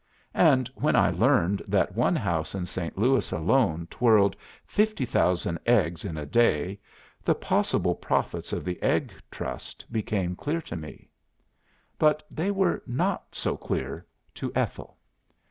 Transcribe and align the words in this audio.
And 0.33 0.67
when 0.69 0.95
I 0.95 1.11
learned 1.11 1.61
that 1.67 1.93
one 1.95 2.15
house 2.15 2.55
in 2.55 2.65
St. 2.65 2.97
Louis 2.97 3.31
alone 3.31 3.87
twirled 3.91 4.35
50,000 4.65 5.59
eggs 5.67 6.03
in 6.05 6.17
a 6.17 6.25
day, 6.25 6.79
the 7.23 7.35
possible 7.35 7.93
profits 7.93 8.51
of 8.51 8.65
the 8.65 8.81
Egg 8.81 9.13
Trust 9.29 9.85
became 9.93 10.35
clear 10.35 10.59
to 10.63 10.75
me. 10.75 11.11
But 11.99 12.23
they 12.31 12.49
were 12.49 12.81
not 12.87 13.35
so 13.35 13.55
clear 13.55 14.03
to 14.33 14.51
Ethel. 14.55 14.97